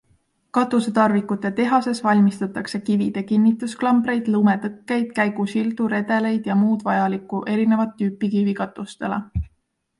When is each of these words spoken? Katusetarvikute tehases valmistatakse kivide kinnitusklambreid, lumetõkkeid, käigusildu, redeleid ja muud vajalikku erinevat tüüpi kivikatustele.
Katusetarvikute 0.57 1.51
tehases 1.59 2.01
valmistatakse 2.05 2.81
kivide 2.87 3.23
kinnitusklambreid, 3.33 4.33
lumetõkkeid, 4.37 5.05
käigusildu, 5.21 5.91
redeleid 5.95 6.51
ja 6.53 6.59
muud 6.65 6.89
vajalikku 6.91 7.45
erinevat 7.57 7.97
tüüpi 8.03 8.35
kivikatustele. 8.37 9.25